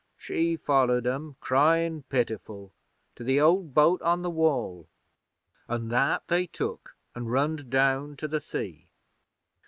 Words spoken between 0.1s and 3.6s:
She followed 'em, cryin' pitiful, to the